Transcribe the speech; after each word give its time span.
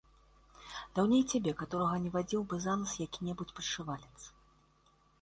Даўней 0.95 1.23
цябе 1.33 1.51
каторага 1.61 1.95
не 2.07 2.13
вадзіў 2.17 2.41
бы 2.49 2.55
за 2.65 2.73
нос 2.83 2.99
які-небудзь 3.07 3.55
падшывалец. 3.61 4.19